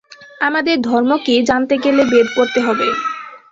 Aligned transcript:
আমাদের 0.41 0.75
ধর্ম 0.81 1.11
কি, 1.25 1.35
জানতে 1.49 1.75
গেলে 1.83 2.03
বেদ 2.11 2.27
পড়তে 2.35 2.59
হবে। 2.67 2.87